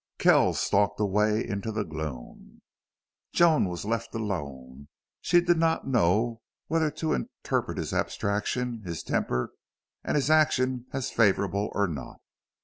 [0.17, 2.63] Kells stalked away into the gloom.
[3.33, 4.87] Joan was left alone.
[5.21, 9.51] She did not know whether to interpret his abstraction, his temper,
[10.03, 12.17] and his action as favorable or not.